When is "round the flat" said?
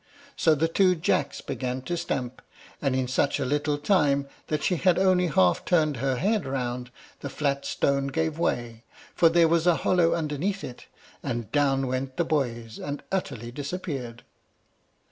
6.47-7.65